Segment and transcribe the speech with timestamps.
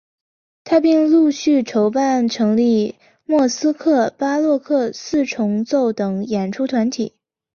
[0.63, 7.13] 他并陆续筹办成立莫斯科巴洛克四重奏等演出团体。